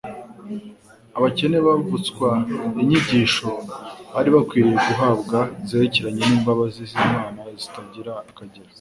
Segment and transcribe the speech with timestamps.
[1.17, 2.27] abakene bavutswa
[2.81, 3.49] inyigisho
[4.13, 8.69] bari bakwiriye guhabwa zerekeranye n'imbabazi z'Imana zitagira akagero,